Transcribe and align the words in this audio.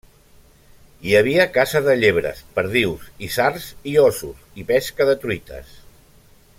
Hi 1.07 1.11
havia 1.17 1.45
caça 1.57 1.81
de 1.87 1.95
llebres, 2.03 2.41
perdius, 2.55 3.05
isards 3.27 3.67
i 3.93 3.93
óssos, 4.07 4.41
i 4.63 4.67
pesca 4.73 5.09
de 5.11 5.17
truites. 5.27 5.77